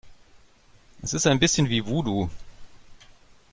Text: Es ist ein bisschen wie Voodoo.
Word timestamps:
Es 1.03 1.13
ist 1.13 1.27
ein 1.27 1.37
bisschen 1.37 1.69
wie 1.69 1.85
Voodoo. 1.85 2.27